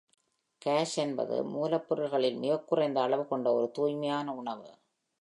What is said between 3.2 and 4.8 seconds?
கொண்ட ஒரு தூய்மையான உணவு.